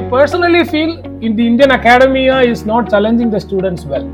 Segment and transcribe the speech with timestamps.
[0.00, 4.06] I personally feel in the Indian academia is not challenging the students well.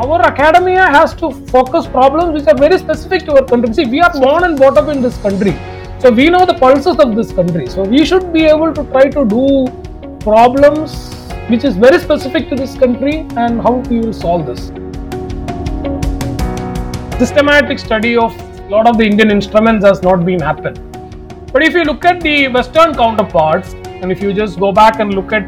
[0.00, 3.72] Our academia has to focus problems which are very specific to our country.
[3.72, 5.52] See, we are born and brought up in this country.
[5.98, 7.68] So we know the pulses of this country.
[7.68, 9.66] So we should be able to try to do
[10.20, 10.92] problems
[11.48, 14.66] which is very specific to this country and how we will solve this.
[17.18, 20.93] Systematic study of a lot of the Indian instruments has not been happened.
[21.54, 25.14] But if you look at the Western counterparts, and if you just go back and
[25.14, 25.46] look at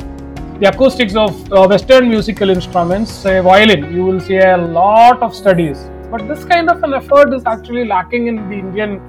[0.61, 5.35] the acoustics of uh, Western musical instruments, say violin, you will see a lot of
[5.35, 5.91] studies.
[6.09, 9.01] But this kind of an effort is actually lacking in the Indian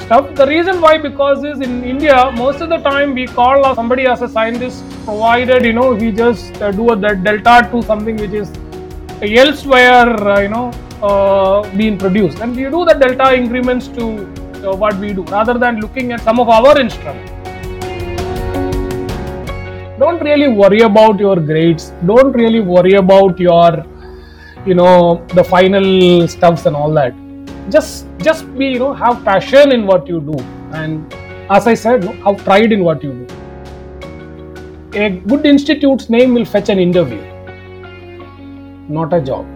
[0.00, 0.34] stuff.
[0.34, 4.20] The reason why, because is in India, most of the time we call somebody as
[4.22, 8.50] a scientist, provided you know we just uh, do a delta to something which is
[9.22, 10.72] elsewhere, uh, you know,
[11.04, 15.54] uh, being produced, and we do the delta increments to uh, what we do rather
[15.58, 17.30] than looking at some of our instruments.
[19.98, 21.92] Don't really worry about your grades.
[22.06, 23.84] Don't really worry about your
[24.66, 27.14] you know the final stuffs and all that.
[27.70, 30.38] Just just be you know have passion in what you do.
[30.72, 31.14] And
[31.50, 33.26] as i said have pride in what you do.
[34.94, 37.22] A good institute's name will fetch an interview
[38.88, 39.46] not a job